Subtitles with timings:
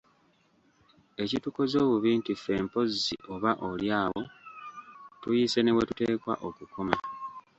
[1.23, 4.21] Ekitukoze obubi nti ffe mpozzi oba oli awo
[5.21, 6.95] tuyise newetuteekwa okukoma.